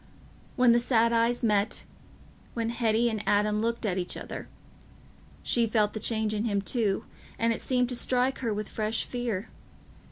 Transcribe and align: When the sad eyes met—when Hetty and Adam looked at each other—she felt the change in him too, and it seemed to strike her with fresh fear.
When 0.55 0.71
the 0.71 0.79
sad 0.79 1.13
eyes 1.13 1.43
met—when 1.43 2.69
Hetty 2.69 3.07
and 3.07 3.21
Adam 3.29 3.61
looked 3.61 3.85
at 3.85 3.99
each 3.99 4.17
other—she 4.17 5.67
felt 5.67 5.93
the 5.93 5.99
change 5.99 6.33
in 6.33 6.45
him 6.45 6.59
too, 6.59 7.05
and 7.37 7.53
it 7.53 7.61
seemed 7.61 7.89
to 7.89 7.95
strike 7.95 8.39
her 8.39 8.51
with 8.51 8.67
fresh 8.67 9.03
fear. 9.05 9.49